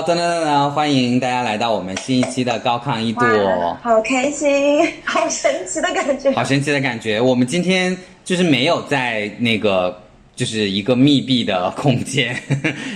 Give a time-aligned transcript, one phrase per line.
[0.00, 7.20] Hello，噔噔噔噔，欢迎大家来到我们新一期的高亢一度，哇，好开心，好神奇的感觉，好神奇的感觉。
[7.20, 9.94] 我们今天就是没有在那个。
[10.36, 12.34] 就是一个密闭的空间，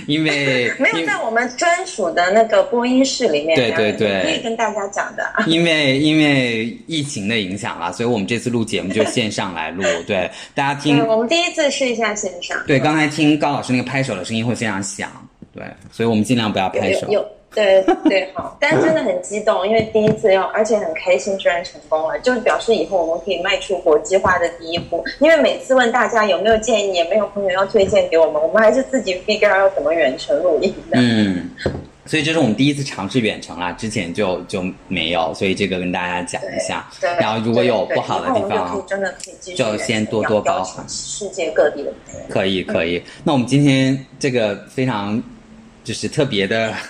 [0.07, 3.55] 因为 没有在我们专属的那个播音室里面。
[3.55, 5.23] 对对对，可以跟大家讲的。
[5.45, 9.83] 因为因为疫情的影响啦，所以我们这次录节目就线上来录。
[10.07, 11.05] 对，大家听。
[11.05, 12.57] 我们第一次试一下线上。
[12.65, 15.11] 对，刚才听高老师那个拍手的声音会非常响。
[15.55, 17.07] 对，所以我们尽量不要拍手。
[17.09, 17.25] 有。
[17.53, 25.01] 对对好，但是真的很激动，因为第一次要，而且很开心，居然成功了，就表示以后我们可以迈出国际化的第一步。
[25.19, 30.99] 因为每次问大家有没有建议，也没有朋友要推荐给我们，我们还是自己 figure 要怎么远程录音的。
[30.99, 31.49] 嗯，
[32.05, 36.85] 所以这是我们第一次尝试远程啦，之前就就没有，所以这个跟大家讲一下。
[36.99, 40.83] 对，然后如果有不好的地方，真的可以继续，就先多多包涵。
[40.89, 43.01] 世界各地的朋友，可以可以。
[43.23, 45.23] 那我们今天这个非常
[45.85, 46.73] 就是特别的。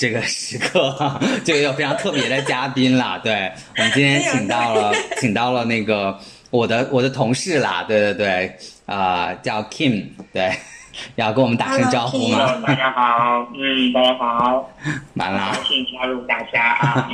[0.00, 10.50] 这个时刻 就有非常特别的嘉宾啦， 对我们今天请到了，请到了那个我的我的同事啦，对对对，啊叫 Kim，对，
[11.16, 12.38] 要跟我们打声招呼吗？
[12.66, 14.70] 大家好，嗯，大家好，
[15.16, 17.10] 完了，欢迎加入大家啊。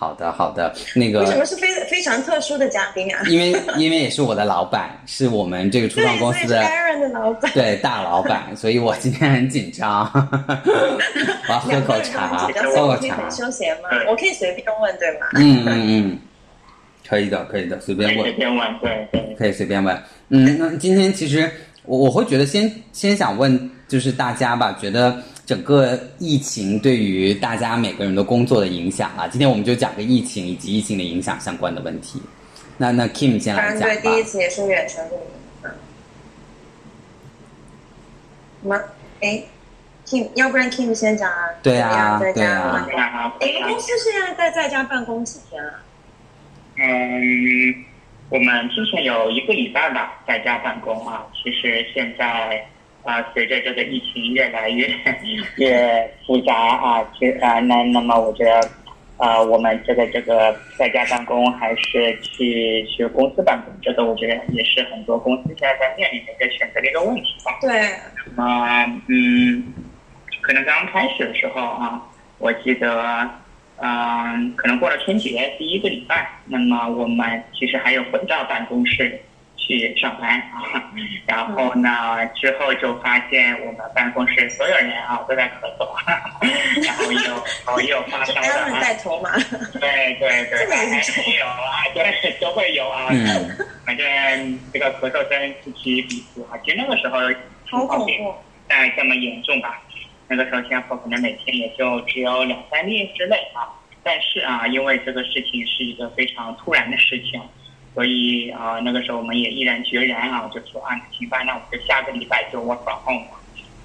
[0.00, 3.20] 好的，好的，那个为什么是非非常特殊的嘉宾啊？
[3.28, 6.62] 因为因为也是我的老板， 是我们这个初创公司的
[7.00, 10.08] 的老板，对大老板， 所以我今天很紧张。
[11.48, 13.28] 我要喝口茶，喝口茶。
[13.28, 13.88] 休闲吗？
[14.08, 15.26] 我可以随便问，对吗？
[15.34, 16.18] 嗯嗯嗯，
[17.08, 18.22] 可以的，可以的，随便问。
[18.22, 20.00] 随便问，对对，可以随便问。
[20.28, 21.50] 嗯，那今天其实
[21.84, 25.20] 我我会觉得先先想问，就是大家吧，觉得。
[25.48, 32.20] 整个疫情对于大家每个人的工作的影响啊，今天我们就讲个疫情以及疫情的影响相关的问题。
[32.76, 33.94] 那那 Kim 先来讲吧。
[33.94, 35.70] 对，第一次也是远程录音。
[38.60, 38.78] 什么？
[39.22, 39.42] 哎
[40.06, 41.48] ，Kim，要不然 Kim 先讲啊？
[41.62, 42.86] 对啊，对啊。
[43.40, 45.82] 你们公司现在在在家办公几天啊？
[46.76, 47.86] 嗯，
[48.28, 51.26] 我们之前有一个礼拜吧，在家办公啊。
[51.42, 52.66] 其实现在。
[53.08, 54.86] 啊，随着这个疫情越来越
[55.56, 58.60] 越复杂啊，其实啊，那那么我觉得，
[59.16, 67.56] 啊，我们这个这个在家办公还是去去公司办公，这个我觉得也是很多公司现在在面临的一个选择的一个问题吧。
[67.62, 67.70] 对。
[68.36, 68.44] 那
[68.86, 69.72] 么，嗯，
[70.42, 72.02] 可能刚开始的时候啊，
[72.36, 73.26] 我记得，
[73.78, 79.18] 嗯，可能过了春节第一个礼拜，那么我们其实还有回到办公室。
[79.68, 80.88] 去上班啊，
[81.28, 85.86] 然后呢，之后就发现我们办公室所有人啊都在咳嗽，
[86.82, 89.30] 然后又又发烧的啊，带头嘛，
[89.78, 93.08] 对对对，还是有啊，对都会有啊，
[93.84, 97.18] 反正这个咳嗽声此起彼伏啊，其实那个时候
[97.70, 98.34] 好恐怖，
[98.66, 99.82] 但这么严重吧，
[100.28, 103.68] 那个时候天后可能每天也就只有两三例之类啊，
[104.02, 107.38] 但是啊，因为这个事情是一个非常突然的事情。
[107.98, 113.26] 所以啊，那个时候我们也毅然决然啊，就说啊，行吧，那我们就下个礼拜就 work from home。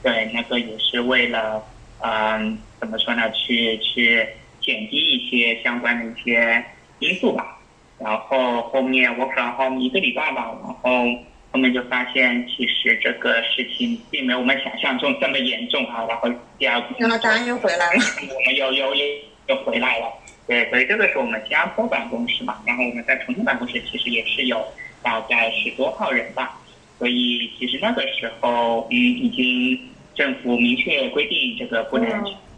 [0.04, 1.66] 对，那个也是为了，
[2.04, 4.24] 嗯，怎么说呢，去去
[4.62, 6.64] 减低一些相关的一些
[7.00, 7.58] 因素吧。
[7.98, 11.06] 然后后面 work from home 一个礼拜吧，然后
[11.52, 16.06] 后面就发现其实这个事情并没有我们想象中这么严重啊。
[16.08, 18.00] 然后第二，然后答案又回来了，
[18.30, 19.06] 我们又又又
[19.48, 20.06] 又回来了。
[20.46, 24.62] 对，所以这个是我们新加坡办公室嘛，然后我们在重庆办公室其实也是有
[25.02, 26.60] 大概十多号人吧，
[27.00, 29.80] 所以其实那个时候，嗯，已经
[30.14, 32.10] 政府明确规定这个不能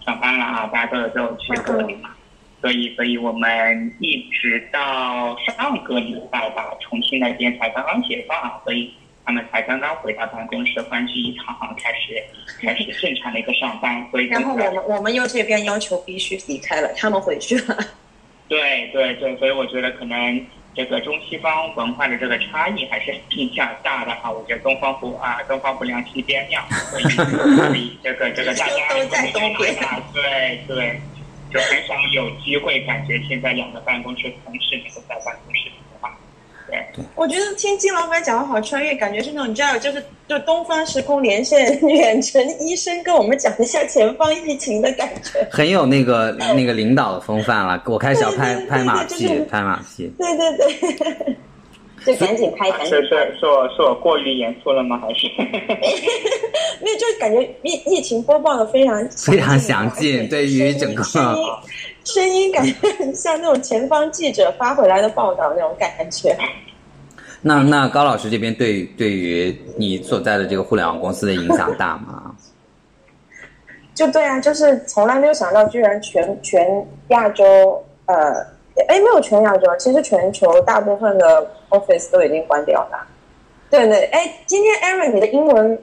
[0.04, 2.10] 上班了啊，大家都有都有去隔离嘛，
[2.62, 8.92] 所以，所以我们一直到上个礼拜吧，重庆那边才刚刚解放，所以。
[9.26, 12.24] 他们才刚刚回到办公室，欢聚一堂，开始
[12.62, 14.08] 开始正常的一个上班。
[14.12, 17.78] 所以，然后我们我们又这边要求必须离开了，他们回去了。
[18.48, 20.46] 对对对，所以我觉得可能
[20.76, 24.32] 这个中西方文化的这个差异还是比较大的哈。
[24.32, 29.76] 我觉得东方不啊，东方不亮西边亮，所以这个这个大家 都在东边。
[30.14, 31.02] 对对，
[31.52, 35.72] 就很少有机会感觉现在两个办公室同时能够在办公室。
[37.16, 47.82] 我觉得听金老板讲的好穿越，感觉是那种你知道，就是就东方时空连线远程医生跟我们讲一下前方疫情的感觉，很有那个那个领导的风范了。
[47.86, 50.12] 我开始要拍拍马屁，拍马屁。
[50.18, 51.38] 对对对，
[52.06, 52.72] 就赶紧拍。
[52.86, 55.00] 是是是我是我过于严肃了吗？
[55.02, 55.28] 还是？
[56.82, 66.38] 没有，就感觉疫疫情播报的非常非常详尽，对于整个声音感觉很像那种前方记者发回来的报道那种感觉。
[67.42, 72.36] 那那高老师这边对对于你所在的这个互联网公司的影响大吗？
[73.96, 78.46] 就对啊，就是从来没有想到，居然全全亚洲，呃，
[78.88, 83.08] 哎，没有全亚洲，其实全球大部分的 office 都已经关掉了。
[83.70, 85.78] 对对，哎，今天 Aaron，你的英文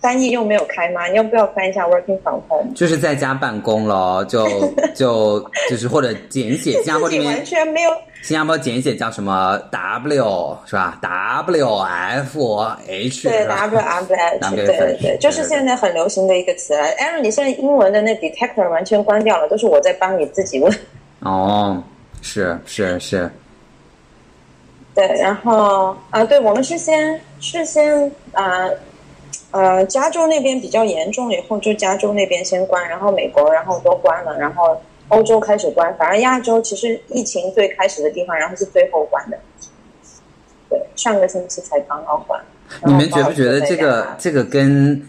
[0.00, 1.06] 翻译又没有开吗？
[1.06, 2.72] 你要不要翻一下 working from home？
[2.74, 4.46] 就是在家办公咯，就
[4.94, 5.40] 就
[5.70, 7.90] 就是或者简写， 新加坡这边完全没有。
[8.22, 16.84] 新加坡简写叫什么 W 是吧？W F H 对 W F H 对对对，就是现在很流行的一个词了。
[17.00, 20.72] Aaron，你现在英文的那 detector 完全关掉了，都是我在帮你自己问。
[21.20, 21.82] 哦，
[22.22, 23.30] 是是是。
[24.94, 28.66] 对，然后啊，对我们是先是先啊
[29.50, 34.80] 呃，加州那边比较严重，以后就加州那边先关，然后美国然后都关了，然后。
[35.08, 39.38] 欧洲开始关，反而亚洲其实疫情最开始的地方，然后是最后关的。
[40.70, 42.40] 对，上个星期才刚刚关。
[42.86, 45.06] 你们觉不觉得这个这个跟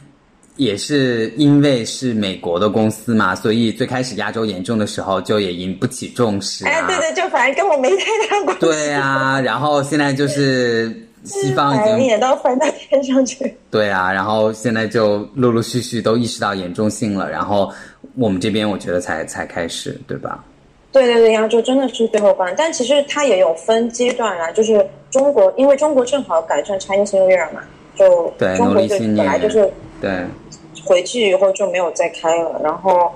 [0.56, 6.66] 也是因为是美国的公司嘛，所以最开始亚洲严重的时候就也引不起重视。
[6.66, 8.60] 哎，对对，就反正跟我没太大关系。
[8.60, 13.56] 对啊，然后现在就是西方已经也都翻到天上去。
[13.72, 17.72] 对啊，然后现在就陆陆续续都意识到严重性了，然后。
[18.16, 20.44] 我们这边我觉得才才开始，对吧？
[20.92, 24.52] 对对对，亚洲真的是最后关，但其实它也有分阶段啊。
[24.52, 27.62] 就是中国，因为中国正好赶上 Chinese New Year 嘛，
[27.96, 29.68] 就中国就本来就是
[30.00, 30.12] 对
[30.84, 32.60] 回去以后就没有再开了。
[32.64, 33.12] 然后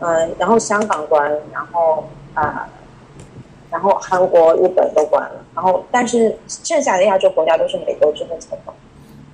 [0.00, 2.68] 嗯，然后香港关，然后啊，
[3.70, 5.44] 然后韩国、日本都关了。
[5.54, 8.76] 然后但是剩下的亚洲国家都是美国之后才关。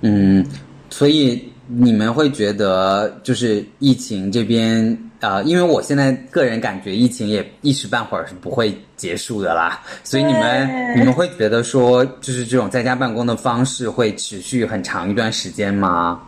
[0.01, 0.45] 嗯，
[0.89, 4.97] 所以你们会觉得就是疫情这边？
[5.19, 16.21] 啊，因为我现在个人感觉疫情也一时半会儿是不会结束的啦，所以你们你们会觉得说，就是这种在家办公的方式会持续很长一段时间吗？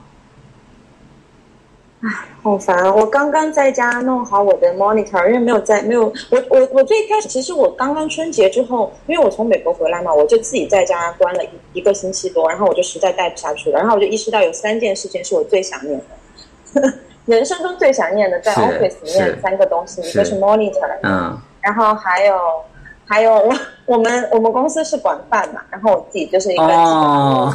[2.02, 2.10] 唉，
[2.42, 2.96] 好烦！
[2.96, 16.94] 我刚刚在家弄好我的 monitor，因为没有在没有我我我最开始其实我刚刚春节之后，因为我从美国回来嘛，我就自己在家关了一一个星期多，然后我就实在待不下去了，然后我就意识到有三件事情是我最想念的。
[17.26, 22.36] 人生中最想念的在 Office 里面三个东西，一个是 Monitor，嗯，然后还有
[23.10, 23.54] 还有我
[23.88, 26.68] 我们我们公司是管饭嘛，然后我自己就是一个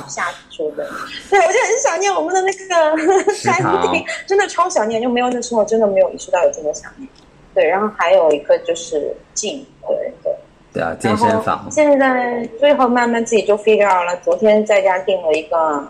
[0.09, 0.85] 下厨的，
[1.31, 7.09] 对我就很想念我们的那个餐厅，真的超想念，就没有那时候真的没有意识到有这么想念。
[7.55, 10.35] 对，然后还有一个就是静，对对
[10.73, 11.69] 对啊，健身房。
[11.71, 15.87] 现在最后慢慢自己就 figure out 了，昨天在家订了一个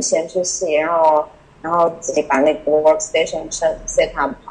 [0.00, 1.24] 显示器，然后。
[1.62, 4.49] 然后自己把那个 workstation set set up 好，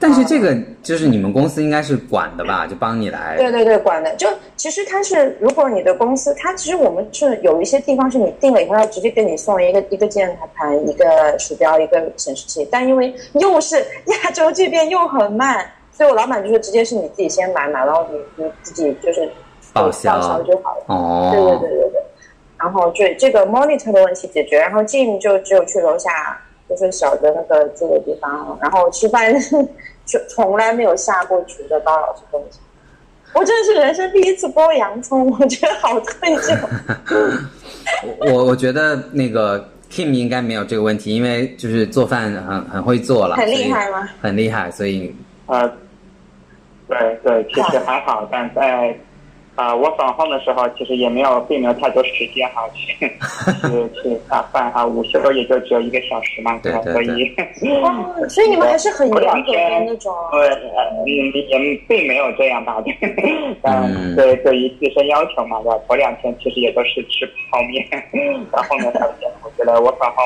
[0.00, 2.66] 但是这个就是你们公司应该是管的吧？
[2.66, 3.36] 就帮你来。
[3.36, 4.14] 对对对，管的。
[4.14, 12.66] 就其实它是，如果你的公司，它其实我们是有一些地方是你定了以后，要直接给你送一个一个键盘、一个鼠标、一个显示器。
[12.70, 19.28] 但因为又是亚洲这边又很慢，所以我老板就说直接是你自己先买买，然后你你自己就是
[19.72, 20.84] 报销就好了。
[20.86, 22.02] 哦，对对对对对。
[22.56, 29.32] 然后就这个 monitor 的问题解决，然后 Jim 就只有去楼下，就是小的那个住的地方，然后吃饭
[30.04, 32.60] 就从来没有下过厨的高老师跟我讲。
[33.34, 36.56] 我真的是人生第一次剥洋葱，我觉得好愧疚。
[38.34, 44.08] 我我觉得那个 Kim 应该没有这个问题，因为就是做饭很很会做了，很厉害吗？
[44.20, 45.14] 很厉害，所以
[45.46, 45.70] 呃，
[46.88, 48.98] 对对，其实还好，但在。
[49.58, 52.92] 啊，我返航的时候其实也没有，并没有太多时间哈去
[53.66, 57.34] 去去打饭哈，午休也就只有一个小时嘛，对所以
[57.82, 60.14] 哦，所以你们还是很严格的那种。
[60.30, 62.80] 对，嗯，也并没有这样吧，
[63.66, 65.78] 嗯对对于自身要求嘛，对吧？
[65.88, 67.84] 头两天其实也都是吃泡面，
[68.52, 70.24] 到后面两天，我觉得我返航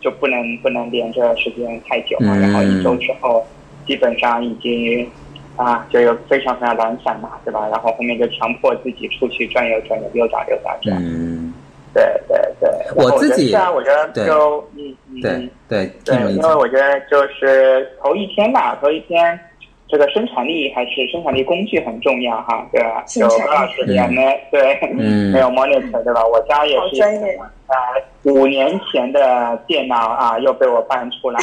[0.00, 3.46] 就不能不能连着时间太久嘛，然后一周之后，
[3.86, 5.08] 基本上已经。
[5.56, 7.68] 啊，就有非常非常懒散嘛，对吧？
[7.70, 11.00] 然后后面就强迫自己出去转悠转悠，溜达溜达这样。
[11.02, 11.52] 嗯，
[11.92, 12.70] 对对对。
[12.96, 19.38] 我自己啊，我觉得就嗯嗯对对对，因为我觉得就是头一天吧，头一天
[19.86, 23.04] 这个生产力还是生产力工具很重要哈，对吧？
[23.16, 24.20] 有二十年呢，
[24.50, 24.80] 对，
[25.32, 26.24] 没有 monitor 对吧？
[26.26, 27.00] 我家也是
[27.66, 27.74] 啊，
[28.24, 31.38] 五年前的电脑啊，又被我搬出来，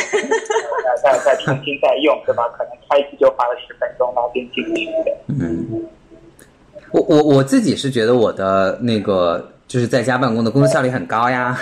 [1.03, 2.43] 再再重新再用，对吧？
[2.57, 5.11] 可能开机就花了十分钟，然后进去的。
[5.27, 5.85] 嗯，
[6.91, 9.47] 我我我自己是觉得我的那个。
[9.71, 11.57] 就是在家办公的工作效率很高呀，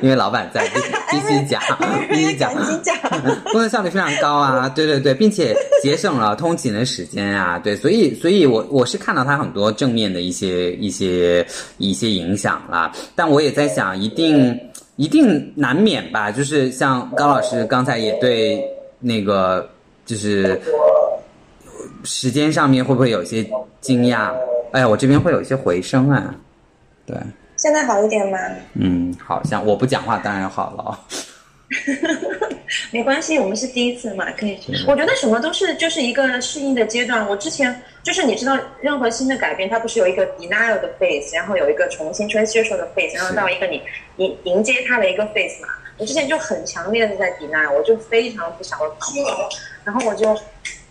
[0.00, 0.66] 因为老板在，
[1.10, 1.60] 必须 讲，
[2.08, 2.50] 必须讲，
[3.52, 14.58] 工作效率非常高啊，对对对，并且节省了通勤的时间啊，对，所以所以我我是看到他很多正面的一些一些一些影响啦，但我也在想，一定
[14.96, 18.64] 一定难免吧，就是像高老师刚才也对
[19.00, 19.68] 那个
[20.06, 20.58] 就是
[22.04, 23.46] 时间上面会不会有些
[23.82, 24.32] 惊讶？
[24.72, 26.34] 哎呀，我这边会有一些回声啊。
[27.06, 27.16] 对，
[27.56, 28.38] 现在好一点吗？
[28.74, 31.00] 嗯，好像我不讲话当然好了。
[32.90, 34.58] 没关系，我们是第一次嘛，可以。
[34.86, 37.26] 我觉得什么都是就是一个适应的阶段。
[37.28, 43.82] 我之前就是你知道，任何新的改变，它不是有一个 denial 的 phase，然后有一个重新接受的 phase，然后到一个你
[44.16, 45.68] 迎迎接它的一个 phase 嘛。
[45.98, 49.48] 我之前就很强烈的在 denial，我就非常不想要跑，
[49.84, 50.34] 然后我就，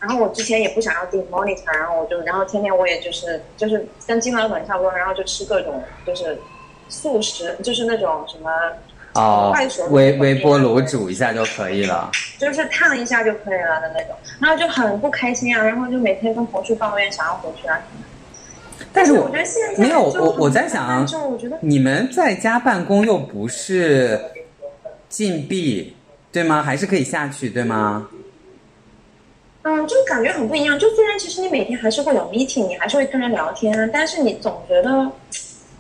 [0.02, 6.38] 然后我之前也不想要订 monitor，然后我就，然后天天我也就是就是跟金老板差不多，然后就吃各种就是
[6.90, 8.50] 素食，就是那种什么。
[9.14, 9.54] 哦，
[9.90, 17.78] 微微波炉煮一下就可以了，就是烫一下就可以了的那种，然后就很不开心啊，然后就每天跟同事抱怨想要回去啊。
[18.94, 24.18] 但是我觉得现在没有我我在想，就我觉得你们在家办公又不是
[25.10, 25.94] 禁闭，
[26.32, 26.64] 对吗？
[26.64, 28.08] 还是可以下去，对吗？
[28.14, 28.21] 嗯，
[29.64, 30.78] 嗯就感觉很不一样。
[30.80, 35.12] 就虽然其实你每天还是会有 meeting，你还是会跟人聊天啊，但是你总觉得。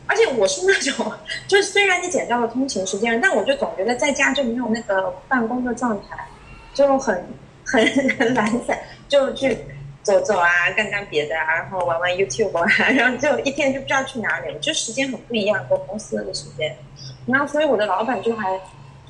[0.07, 1.09] 而且我是那种，
[1.47, 6.27] 就是虽然你减掉了通勤时间，但我就总觉得在家就没有那个办公的状态，
[6.73, 7.25] 就很
[7.63, 7.87] 很
[8.19, 9.57] 很 懒散，就去
[10.03, 16.75] 走走啊，干干别的啊，然后玩玩 YouTube 啊，然后就一天就不知道去哪里了，就时间很不一样，跟公司的时间。
[17.25, 18.59] 然后所以我的老板就还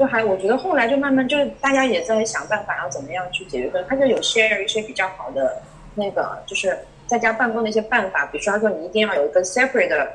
[0.01, 3.85] 就还，我觉得后来就慢慢就是大家也在想办法，要怎么样去解决。
[3.87, 5.61] 他就有 share 一些比较好的
[5.93, 10.11] 那个，就是在家办公的一些办法，比如说他说你一定要有一个 separate 的。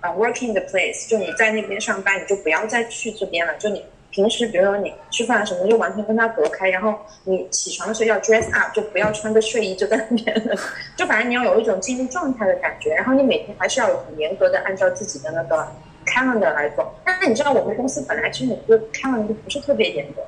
[0.00, 3.52] 啊，working 的 place，就你在那边上班，你就不要再去这边了。
[3.58, 6.70] 就你平时，比如说你吃饭什么，就完全跟他隔开。
[6.70, 10.56] 然后你起床的时候要 dress up，就不要穿个睡衣就在那边。
[10.96, 12.94] 就反正你要有一种进入状态的感觉。
[12.94, 15.68] 然后你每天还是要有很严格的按照自己的那个
[16.06, 16.94] calendar 来做。
[17.04, 20.22] 但是你知道，我们公司本来其实很多 calendar 不是特别严格，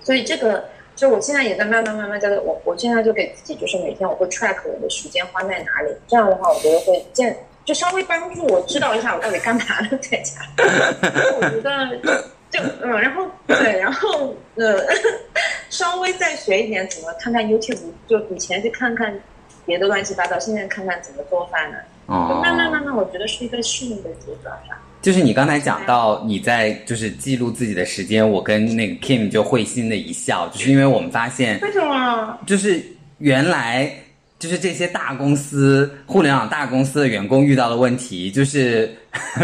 [0.00, 0.64] 所以这个
[0.94, 5.90] 就我现在也在慢慢慢慢在我我现在就给自己就是每天我会 track 我的时间花在哪里。
[6.06, 7.36] 这样的话，我觉得会见。
[7.64, 14.86] 就稍微帮助我知道一下我到底干嘛了在家，我觉得就嗯，然后对，然后呃，
[15.68, 19.20] 稍微再学一点怎么看看 YouTube，就以前去看看
[19.64, 21.78] 别的乱七八糟，现在看看怎么做饭呢？
[22.06, 24.78] 哦，慢慢慢慢，我觉得是一个适应的阶段吧。
[25.02, 32.38] 就是你刚才讲到你在就是记录自己的时间，我跟那个 Kim 就会心的一笑，就是因为我们发现为什么？
[32.46, 32.84] 就是
[33.18, 33.92] 原来。
[34.38, 38.94] 就是这些大公司、互联网大公司的员工遇到的问题，就是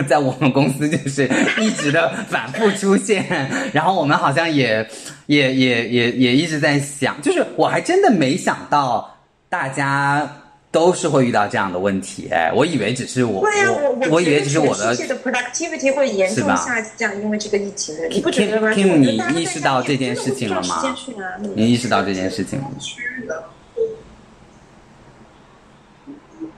[0.07, 1.27] 在我们公司就是
[1.59, 3.25] 一直的反复出现。
[3.73, 4.87] 然后我们好像也、
[5.29, 10.31] 也、也、也、也一直在想，就是我还真的没想到大家
[10.73, 12.29] 都是会遇到这样的问题。
[12.33, 14.97] 哎，我以为只是我，我我以为只是我的。
[14.97, 18.09] 的 productivity 会严重下降，因为这个疫情的。
[18.09, 18.73] 你不觉得吗？
[18.73, 20.97] 你意识到这件事情了吗？
[21.55, 22.73] 你意识到这件事情了吗？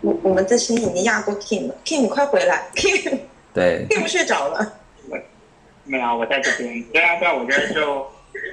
[0.01, 3.19] 我我们这声音已经压过 Kim 了，Kim 快回来，Kim，
[3.53, 4.73] 对，Kim 睡着了。
[5.85, 6.83] 没有，我在这边。
[6.93, 8.07] 对啊，对啊，我觉得就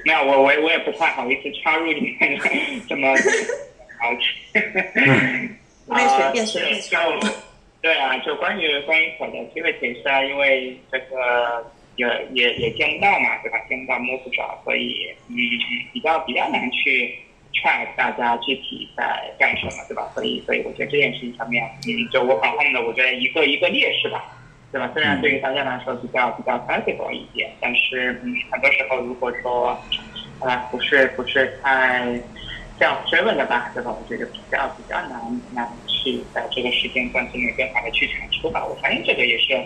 [0.06, 2.39] 没有，我我我也不太好意思插入你们
[2.89, 3.13] 这么
[4.01, 4.36] 好去。
[5.88, 6.43] 啊，就
[7.81, 13.58] 对啊，就关于关于 productivity 是啊，因为这个也也也见不到嘛，对吧？
[13.70, 15.36] 见不到摸不着，所以嗯，
[15.93, 17.15] 比较比较难去。
[17.53, 20.10] track 大家具体在干什么，对吧？
[20.15, 24.24] 所以，所以我觉得这件事情上面，嗯，就我反控的，我觉得一个一个劣势吧，
[24.72, 24.89] 对吧？
[24.93, 29.77] 虽然对于大家来说比较比较 practical 一点，但是，嗯，很多时候如果说，
[30.39, 32.05] 啊，不是不是太
[32.40, 32.40] 这
[32.85, 33.89] 样追问的吧，这个？
[33.89, 38.65] 我觉得比较比较难难去在这个时间段之内更好的去产出吧。
[38.65, 39.59] 我发现这个也是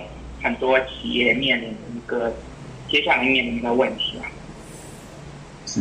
[0.44, 2.34] 很多企业面临的一个
[2.90, 4.26] 接下来面临的问题啊。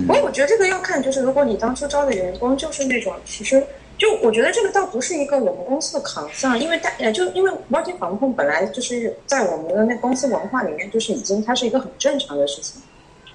[0.07, 3.65] 不过我觉得这个要看，就是如果你当初招的员工就是那种，其实
[3.97, 12.83] 就我觉得这个倒不是一个我们公司的考项，因为大呃就因为 working from home 本来就是在我们的那公司文化里面，就是已经它是一个很正常的事情，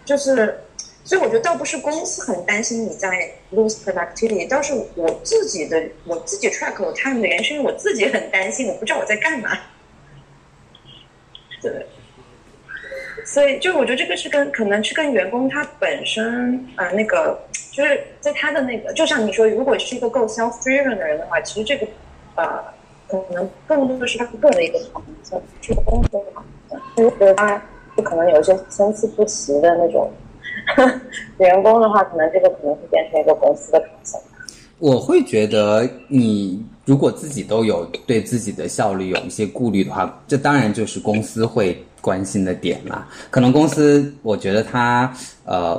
[0.04, 0.60] 就是
[1.10, 3.10] 所以我觉得倒不是公司很担心你在
[3.52, 9.58] lose productivity，倒是我自己的我自己 track 我 time 的原因，是因为我自己很担心，我不知道我在干嘛，
[11.64, 11.84] 对。
[13.26, 17.40] 所以，就我觉得这个是跟可能是跟员工他本身呃那个，
[17.72, 21.88] 就是在他的那个，就像你说，如果是一个够 self driven 的人的话，其实这个
[22.36, 22.64] 呃
[23.08, 25.02] 可能更多的是他个人的一个考
[25.32, 26.46] 量，这个工作嘛。
[26.98, 27.60] 如果他
[27.96, 30.12] 不可能有一些参差不齐的那种
[31.40, 34.24] 员工的话，可能这个可能会变成一个公司的考量。
[34.80, 41.78] 我会觉得，你如果自己都有对自己的效率有一些顾虑的话，这当然就是公司会。
[42.02, 45.76] 关心的点啦，可能公司我觉得他呃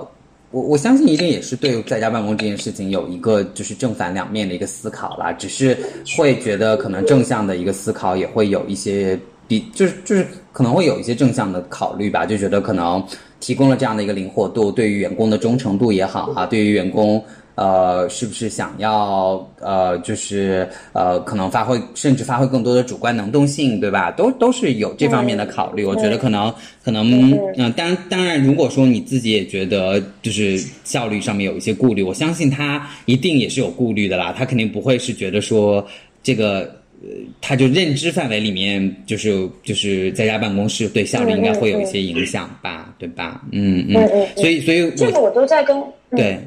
[0.50, 5.74] 我我相信一定也是对在家办公这件事情有一个就是正反两面的一个思考啦，只是
[6.18, 9.18] 会觉得可能正向的一个思考也会有一些
[9.48, 13.02] 比就是就是可能会有一些正向的考虑吧，就觉得可能
[13.40, 17.22] 提供了这样的一个灵活度，对于员工的忠诚度也好啊，对于员工。
[17.56, 24.10] 呃，是不是想要呃，就是呃，可能发挥甚至发挥更多的主观能动性，对吧？
[24.12, 25.84] 都都是有这方面的考虑。
[25.84, 26.50] 我觉得可能
[26.82, 34.34] 可能嗯，当当然，如果说你自己也觉得就是效率上面有一些顾虑，我相信他一定也是有顾虑的啦。
[34.34, 35.86] 他肯定不会是觉得说
[36.22, 37.08] 这个呃，
[37.40, 43.42] 他就认知范围里面就是就是在家办公室对效率应该会有一些影响吧，对吧？
[43.52, 45.82] 嗯嗯，嗯所以所以这个我都在跟
[46.16, 46.38] 对。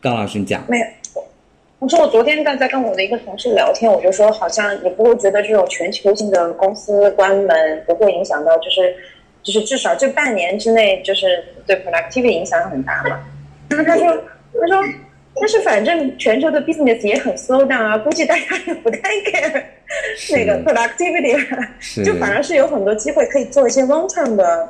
[0.00, 0.84] 高老师，你讲没有？
[1.78, 8.92] 我说我昨天在在跟我的一个同事聊天，我就说好像你不会觉得这种全球性的公司关门不会影响到，就是
[9.44, 13.20] 就是至少这半年之内，就是对 productivity 影响很大嘛？
[13.68, 14.06] 然后他说
[14.60, 14.82] 他说，
[15.34, 19.62] 但是反正全球的 business 也很 slow down 啊，估计大家也不太 care
[20.32, 24.68] 那个 productivity，就反而是有很多机会可以做一些 long term 的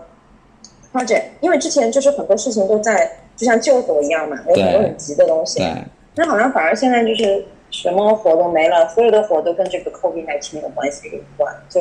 [0.92, 3.10] project，因为之前就是很多事情都在。
[3.34, 5.66] 就像救火一样嘛，有很多很急的东西。
[6.14, 7.42] 那好像反而现在就是
[7.72, 11.52] 什么活都没了，所有的活都跟这个 COVID 19有关系有关。
[11.68, 11.80] 就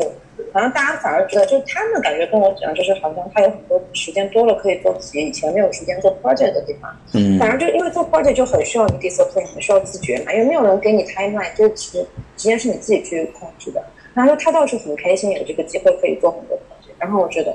[0.54, 6.90] 好像大家反而觉得，就他们感觉跟我讲，就是好像他有很多时间多了，可以做自己以前没有时间做 project 的地方。
[7.14, 7.38] 嗯。
[7.38, 12.00] 反正就因为做 project 就很需要你 discipline，很需要自觉嘛，因为没有人给你 timeline，就其实
[12.38, 13.84] 时间是你自己去控制的。
[14.14, 17.52] 然后他倒是很开心有这个机会可以做很多 project，然后我觉得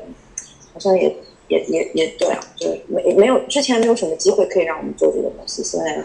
[0.74, 1.10] 好像也。
[1.48, 5.96] 也也也对啊，就是没没有之前没有什么机会可以让我们做这个东西，现在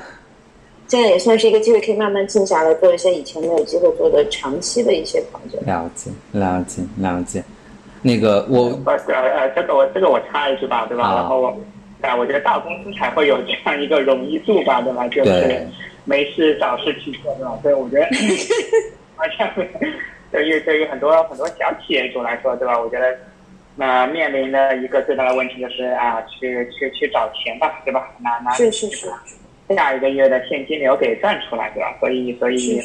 [0.91, 5.57] 现在也算是一个机会，可以慢慢静下来做一些以前没有机会做的长期的一些工作。
[5.61, 7.41] 了解，了解，了解。
[8.01, 11.15] 那个我呃呃，这个我这个我插一句吧，对吧？
[11.15, 11.57] 然后
[12.01, 15.07] 啊，我觉得大公司才会有这样一个容易度吧，对吧？
[15.07, 15.65] 就是
[16.03, 17.57] 没事找事去做，对吧？
[17.61, 18.05] 所以我觉得，
[19.15, 19.69] 而且
[20.29, 22.77] 对于对于很多很多小企业主来说，对吧？
[22.77, 23.17] 我觉得。
[23.77, 28.11] 那面临的一个最大的问题就是啊，去去去找钱吧，对吧？
[28.19, 29.07] 拿拿是是是，
[29.75, 31.95] 下一个月的现金流给赚出来，对吧？
[31.99, 32.81] 所以所以，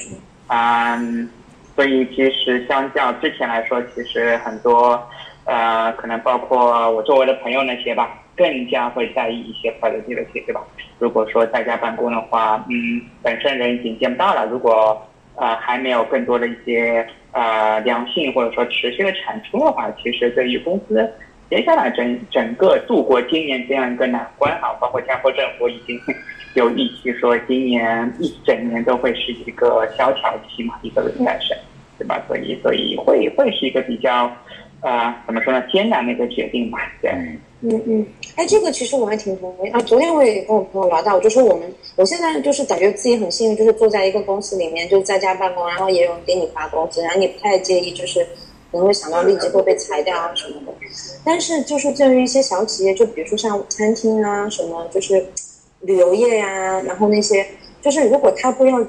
[0.48, 1.28] 嗯，
[1.74, 5.00] 所以其实相较之前来说，其实很多
[5.44, 10.60] 呃，可能包括我周围的朋友那些吧，更加会在意一些 productivity，对吧？
[10.98, 15.00] 如果说在家办公的话，嗯，本身人已经见不到了，如果
[15.34, 17.06] 呃还没有更多的一些。
[17.32, 21.06] 呃，良性或者说持续的产出的话，其实对于公司
[21.50, 26.00] 接下来整整个度过今年这样一个难关啊，包括加坡政府已经
[26.56, 31.56] 有预期说，今年一整年都会是一个萧条期嘛，一个战胜，
[31.98, 32.22] 对吧？
[32.26, 34.30] 所以，所以会会是一个比较
[34.80, 37.10] 呃，怎么说呢，艰难的一个决定吧，对。
[37.62, 39.80] 嗯嗯，哎，这个其实我还挺同意啊。
[39.80, 48.22] 昨天我也跟我朋友聊到，我就说我们，我现在就是感觉自己很幸运，就是坐在一个公司里面，就是在家办公，然后也有给你发工资，然后你不太介意，就是
[48.70, 50.72] 可能会想到立即会被裁掉啊什么的。
[51.24, 55.26] 但是就是对于一些小企业，就比如说像餐厅啊什么，就是
[55.80, 57.46] 旅游业呀，然后那些，
[57.80, 58.84] 就是如果他不要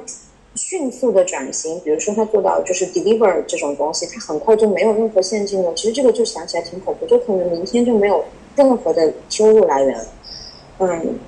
[0.56, 5.73] 迅速的转型，比如说他做到就是 deliver 这种东西，他很快就没有任何现金了。
[5.76, 8.23] 其实这个就想起来挺恐怖，就可能明天就没有。
[8.56, 9.95] 任何的收入来源，
[10.80, 11.19] 嗯，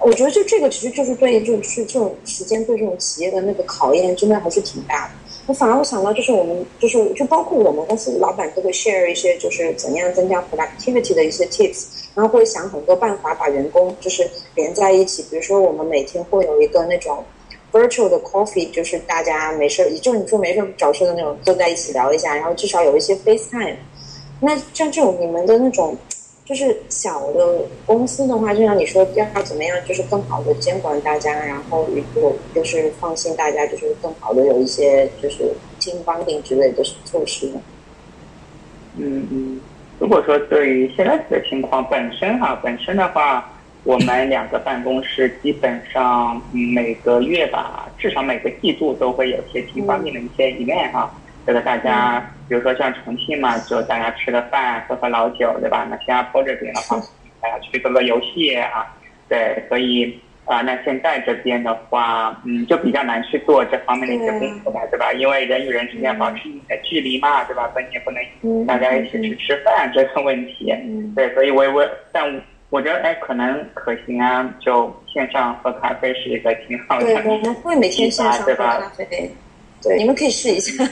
[0.00, 5.14] 我觉得就这个其实就是对，就是这种时间对这种企业的那个考验，真的还是挺大的。
[5.46, 15.24] 我反而我想到，就是我们就是就包括我们公司老板都会 share 一些，就是怎样增加 productivity 的一些 tips，然后会想很多办法把员工就是连在一起。
[15.30, 17.24] 比如说，我们每天会有一个那种
[17.72, 23.76] virtual 的 coffee，就是大家没事，就是你说没事找事的那种，坐在一起聊一下，然后至少有一些 FaceTime。
[24.40, 25.96] 那像这种你们的那种。
[26.52, 37.50] 就是小的公司的话，就像你说，要怎么样，就是更好的监管大家，然后有就是放心大家，就是更好的有一些就是金帮顶之类的措施。
[38.98, 39.60] 嗯嗯，
[39.98, 43.50] 如果说对于现在的情况本身哈，本身的话，
[43.84, 51.10] 我们两个办公室基本上每个月吧，至少每个季度都会有一些金帮顶的一些 event 哈。
[51.44, 55.86] 这个大家，比如说像重庆嘛，就大家吃个饭，喝喝老酒，对吧？
[55.90, 56.96] 那新加坡这边的话，
[57.40, 58.94] 大家去做个游戏啊，
[59.28, 65.12] 对，所以啊，那现在这边的话，嗯，就比较难去做这方面的一些工作吧，对吧？
[65.12, 67.68] 因为人与人之间保持一定的距离嘛，对吧？
[67.72, 70.72] 所以也不能大家一起去吃饭这个问题，
[71.16, 72.24] 对，所以我我但
[72.70, 79.30] 我觉得哎，可能可行啊，就线上喝咖啡是一个挺好的，对，我们会每天线上喝咖啡。
[79.82, 80.84] 对，你们可以试一下。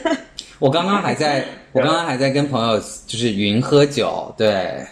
[0.60, 4.86] 我刚刚还在， 我刚刚还在跟朋友就是云喝酒，对。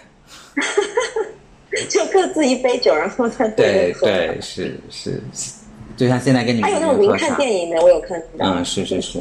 [1.89, 5.21] 就各自一杯酒，然后再对对是是，
[5.97, 8.47] 就像现在跟你们还有那种云看电影的，我有看到。
[8.47, 9.21] 嗯，是是是。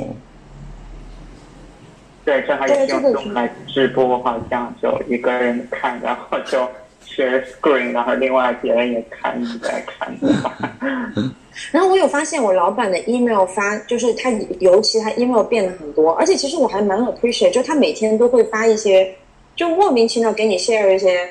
[2.26, 6.68] 对，这还有用来直播，好像就一个人看，然后就
[7.06, 10.18] share screen，然后另外别人也看，你在看。
[11.72, 19.14] 然后我有发现，我老板的 email 发，就是他尤其他 email 变了很多，而且其实我还蛮 appreciate，就他每天都会发一些，
[19.56, 21.28] 就莫名其妙给你 share 一些，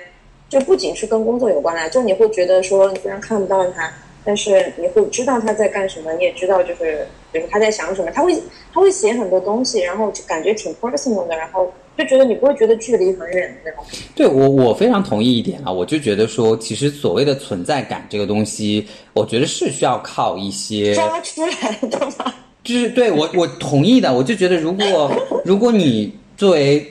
[0.49, 3.93] 就不仅是跟工作有关的，就你会觉得说，你虽然看不到他。
[4.27, 8.35] 但是你会知道他在干什么，你也知道就是就是他在想什么，他会
[8.75, 13.85] 他会写很多东西，然后就感觉挺 personal 的，然后就觉得你不会觉得距离很远那种。
[14.17, 22.35] 对我我非常同意一点啊，我就觉得说，其实所谓的存在感这个东西，我觉得是需要靠一些抓出来的吗？
[22.65, 25.13] 就是对我我同意的，我就觉得如果
[25.45, 26.85] 如果你作为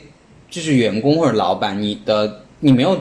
[0.49, 2.97] 就是员工或者老板，你的你没有。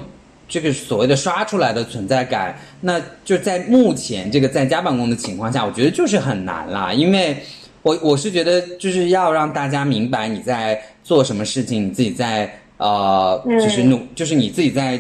[0.49, 6.93] 这个所谓的刷出来的存在感，那就在目前这个在家办公的情况下，我觉得就是很难啦。
[6.93, 7.37] 因为，
[7.83, 14.99] 我我是觉得就是要让大家明白你在做什么事情，你自己在呃，就是努，就是你自己在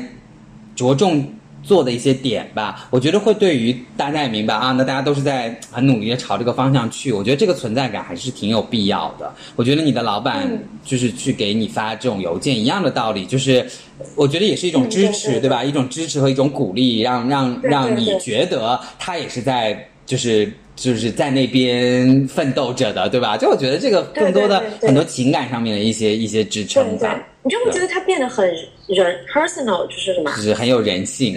[0.74, 1.26] 着重。
[1.66, 9.32] 做的一些点吧，我觉得会对于大家也明白啊，那大家都是在很努力的朝这个方向去，我觉得这个存在感还是挺有必要的。
[9.56, 10.46] 我觉得你的老板
[10.84, 13.66] 就是去给你发这种邮件一样的道理，就是
[14.14, 15.64] 我觉得也是一种支持，对吧？
[15.64, 23.36] 一种支持和一种鼓励，让让让你觉得他也是在就是就是在那边奋斗着的，对吧？
[23.36, 27.20] 就我觉得这个更多的很多情感上面的一些一些支撑吧。
[27.46, 28.48] 你就会觉得他变得很
[28.86, 30.30] 人 personal，就是什么？
[30.34, 31.34] 就是很有人性。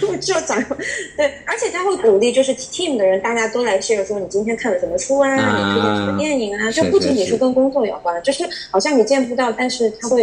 [0.00, 0.62] 就 就讲
[1.16, 5.40] 对，而且他会鼓励，就是 team 的人，大家都来 share 说你今天看了什么书啊，你
[5.74, 6.70] 推荐什么电影啊？
[6.72, 10.22] 就不仅仅是跟工作有关，就是好像你见不到，但是他会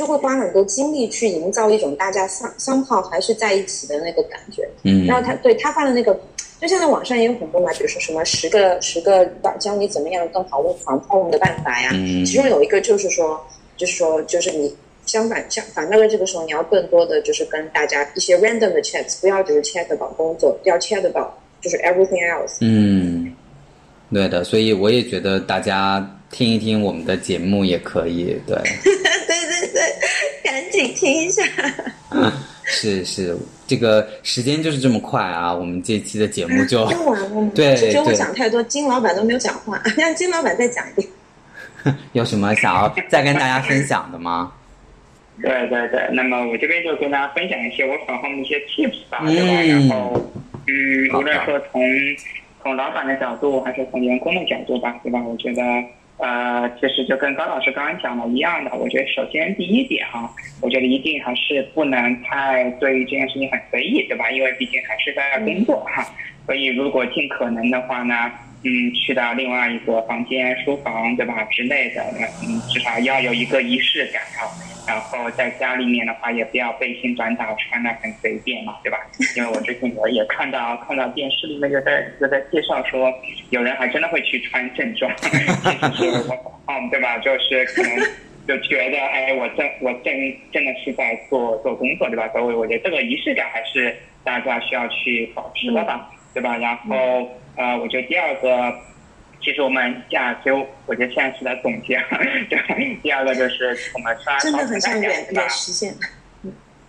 [0.00, 4.66] 就会花很多精力去营造一种大家相相好还是在一起的那个感觉。
[4.82, 6.18] 嗯，然后他对他发的那个。
[6.58, 9.26] 就现在网上也有很多嘛，比如说什么十个十个
[9.58, 11.90] 教你怎么样更好防泡的办法呀。
[11.92, 12.24] 嗯。
[12.24, 13.38] 其中有一个就是说，
[13.76, 21.28] 就是说，就是你相反相反到了这个时候，你要更多的就是跟大家一些 random 的 chat，不要只是 chat about 工作，要 chat about
[21.60, 22.56] 就是 everything else。
[22.62, 23.34] 嗯，
[24.10, 28.56] 对的，所以我也觉得大家听一听我们的节目也可以，对，
[30.80, 31.42] 赶紧听一下。
[32.64, 35.52] 是是，这个时间就是这么快啊！
[35.52, 37.50] 我们这期的节目就 完了。
[37.54, 41.08] 对，觉得我讲太多，金老板都没有讲话，让金老板再讲一遍。
[42.12, 44.52] 有什么想要再跟大家分享的吗？
[45.42, 49.62] 对对对，那么我这边就跟大家分享一些我手上的一些 tips 吧，对吧？
[49.62, 50.30] 然后，
[50.66, 51.82] 嗯，无论说从
[52.62, 55.20] 从老板的角度，还是从员工的角度吧，对吧？
[55.22, 55.62] 我觉得。
[56.20, 60.28] 呃，其实就跟高老师刚刚讲的一样的，我觉得首先第一点啊，
[60.60, 64.30] 我觉得一定还是不能太对于这件事情很随意，对吧？
[64.30, 66.06] 因为毕竟还是在工作哈，
[66.44, 68.30] 所以如果尽可能的话呢，
[68.62, 72.02] 嗯，去到另外一个房间、书房，对吧之类的，
[72.42, 74.48] 嗯，至少要有一个仪式感啊。
[74.86, 78.98] 然后在家里面的话，也不要背心短打穿的很随便嘛，对吧？
[79.36, 83.12] 因为我之前我也看到看到电视里面有在有在介绍说，
[83.50, 87.18] 有人还真的会去穿正装， 其实是我嗯，对吧？
[87.18, 87.96] 就是可能
[88.48, 90.12] 就觉得，哎，我正我正
[90.52, 92.28] 真的是在做做工作，对吧？
[92.32, 93.94] 所以我觉得这个仪式感还是
[94.24, 96.56] 大家需要去保持的吧，对吧？
[96.56, 98.74] 然后呃，我觉得第二个。
[99.42, 101.98] 其实我们亚洲，我觉得现在是在总结。
[102.50, 105.94] 对，第二个就是我们刷真的很像远远实现。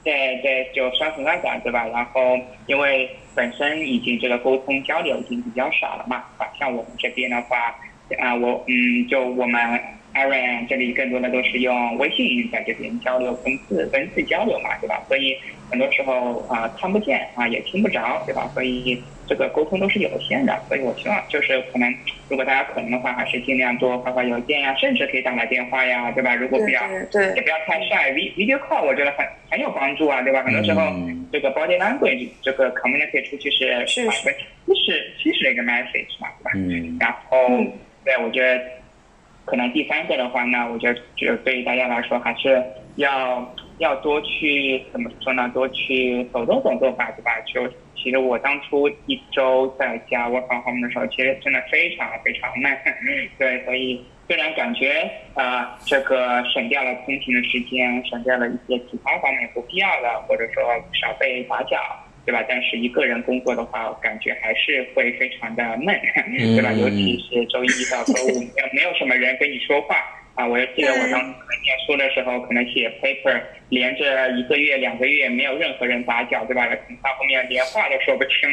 [0.03, 1.88] 对对，就刷存在感，对吧？
[1.88, 7.73] 然后因为本身已经这个沟通交流已经比较少了嘛，啊，像我们这边的话，
[8.19, 9.79] 啊，我嗯，就我们
[10.13, 15.04] Aaron 这里更多的都是用微信在这边交流，文字文字交流嘛，对吧？
[15.08, 15.38] 所以
[15.69, 18.50] 很多时候啊，看不见啊，也听不着，对吧？
[18.54, 19.02] 所以。
[19.28, 21.89] 这个沟通都是有限的，所以我希望就是可能，
[22.28, 26.36] 如果大家可能的话，还是尽量多发发邮件呀，甚至可以打打电话呀，对吧？
[26.36, 30.43] 如果不要，对，也不要太晒，video call 我觉得很很有帮助啊，对吧？
[30.43, 30.82] 很多时候
[31.32, 36.52] 这个 body language 这个 communicate 出去是百分之七十七十的一个 message 嘛，对吧？
[36.56, 36.97] 嗯。
[37.00, 37.47] 然后，
[38.04, 38.62] 对，我觉得
[39.45, 42.63] 可能第三个的话呢，我觉得就对于大家来说，还是
[42.95, 45.49] 要要多去怎么说呢？
[45.54, 47.32] 多去走动走动吧，对吧？
[47.45, 47.71] 就。
[48.04, 52.75] 其实我当初一周在家 work from home 的时候，其实真的非常非常慢。
[53.38, 60.63] 对，所以虽然感觉呃这个省掉了通勤的时间，省掉了一些其他方面不必要的，或者说
[60.99, 61.77] 少被打搅，
[62.25, 62.43] 对吧？
[62.47, 65.95] 但是一个人工作的话，感觉还是会非常的闷，
[66.55, 66.71] 对吧？
[66.73, 69.95] 尤其是周一到周五，没有 没有什么人跟你说话。
[70.34, 76.65] 啊，我记得我当时念书的时候，可能写 paper 连着一个月、两个月没有任何人打搅，对吧？
[77.03, 78.49] 到后面连话都说不清，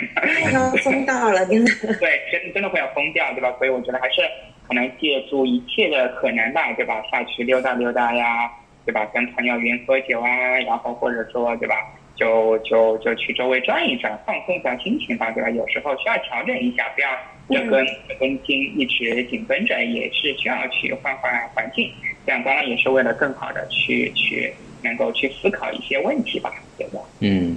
[0.51, 1.71] 然后疯掉了，真的。
[2.01, 3.55] 对，真真的会要疯掉，对吧？
[3.59, 4.23] 所以我觉得还是
[4.67, 7.01] 可能借助一切的可能吧，对吧？
[7.13, 8.51] 下去溜达溜达呀，
[8.85, 9.07] 对吧？
[9.15, 10.29] 跟朋友云喝酒啊，
[10.67, 11.77] 然后或者说，对吧？
[12.19, 15.49] 就就就去周围转一转，放松一下心情吧，对吧？
[15.51, 17.09] 有时候需要调整一下，不要
[17.49, 21.91] 这根这根筋一直紧绷着，也是需要去换换环境。
[22.27, 24.53] 这样当然也是为了更好的去去
[24.83, 27.01] 能够去思考一些问题吧，对吧？
[27.21, 27.57] 嗯。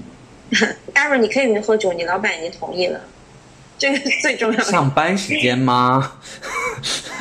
[0.93, 3.02] Aaron，你可以喝酒，你老板已经同意了。
[3.82, 4.60] 这个最重要。
[4.62, 6.12] 上班时间吗？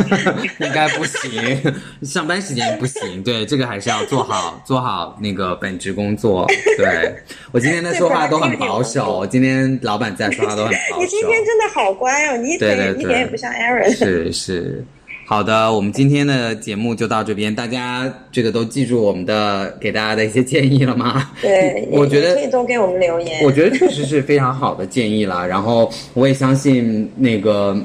[0.60, 3.22] 应该不行，上班时间不行。
[3.22, 6.46] 对，这个还是要做好做好那个本职工作。
[6.76, 7.14] 对
[7.50, 11.00] 我今天的说话都很保守，今天老板在说话都很保守。
[11.00, 13.96] 你今天真的好乖哦，你一点一点也不像 Aaron。
[13.96, 14.84] 是是。
[15.30, 21.30] 好的，我们今天的节目就到这边，大家这个都记住我们的给大家的一些建议了吗？
[21.40, 23.40] 对， 我觉得可以多给我们留言。
[23.44, 27.78] 我觉得确实是非常好的建议了，然后我也相信那个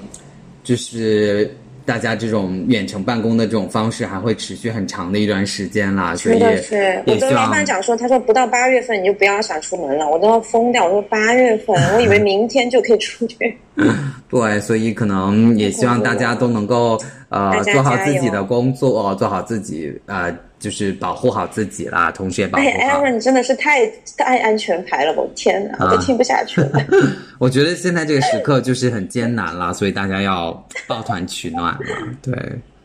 [0.64, 1.56] 就是。
[1.86, 10.86] 大家这种远程办公的这种方式还会持续很长的一段时间啦，所以是我跟老板讲说，他说不到八月份你就不要想出门了，我都要疯掉。
[10.86, 13.58] 我说八月份，我以为明天就可以出去。
[14.30, 20.36] 对，所以可能也希望大家都能够呃做好自己的工作，做好自己呃。
[20.66, 22.72] 就是保护好自己啦，同时也保护好。
[22.72, 23.86] 哎，Aaron，你真的是太
[24.18, 26.84] 太安全牌了，我天哪，我都听不下去了。
[27.38, 30.52] 我觉得现在这个时刻就是很艰难了，所以大家要
[30.88, 31.80] 抱团取暖嘛。
[32.20, 32.34] 对，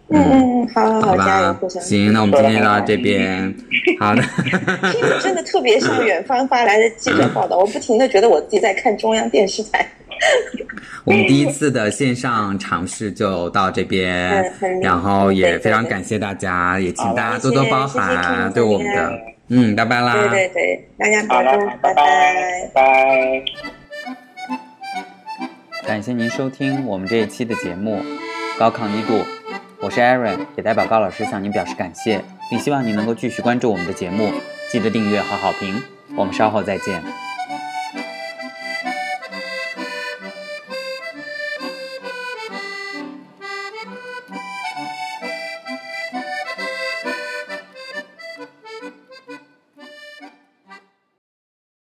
[0.08, 3.54] 嗯嗯，好好好，加油，行，那我们今天到这边，
[3.98, 4.22] 好的。
[5.22, 9.90] 真的特别像远方发来的记者报道，我不停的觉得我自己在看中央电视台。
[11.04, 14.44] 我们第一次的线上尝试就到这边，
[14.82, 23.42] 然后也非常感谢大家，也请大家多多包涵对我们的，嗯，拜拜啦，对对对，大家保重，拜拜拜。
[25.86, 28.00] 感谢您收听我们这一期的节目
[28.58, 29.14] 《高亢一度》，
[29.80, 34.30] 我是 Aaron，也代表高老师向您表示感谢，并希望您能够继续关注我们的节目，
[34.70, 35.82] 记得订阅和好评，
[36.14, 37.02] 我们稍后再见。